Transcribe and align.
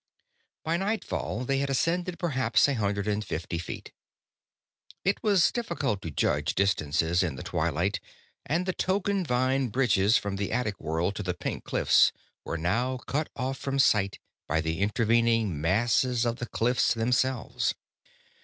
By 0.63 0.77
nightfall, 0.77 1.45
they 1.45 1.59
had 1.59 1.69
ascended 1.69 2.17
perhaps 2.17 2.67
a 2.67 2.73
hundred 2.73 3.07
and 3.07 3.23
fifty 3.23 3.59
feet. 3.59 3.91
It 5.05 5.21
was 5.21 5.51
difficult 5.51 6.01
to 6.01 6.09
judge 6.09 6.55
distances 6.55 7.21
in 7.21 7.35
the 7.35 7.43
twilight, 7.43 7.99
and 8.43 8.65
the 8.65 8.73
token 8.73 9.23
vine 9.23 9.67
bridges 9.67 10.17
from 10.17 10.37
the 10.37 10.51
attic 10.51 10.79
world 10.79 11.15
to 11.17 11.21
the 11.21 11.35
pink 11.35 11.65
cliffs 11.65 12.11
were 12.43 12.57
now 12.57 12.97
cut 12.97 13.29
off 13.35 13.59
from 13.59 13.77
sight 13.77 14.17
by 14.47 14.59
the 14.59 14.79
intervening 14.79 15.61
masses 15.61 16.25
of 16.25 16.37
the 16.37 16.47
cliffs 16.47 16.95
themselves. 16.95 17.75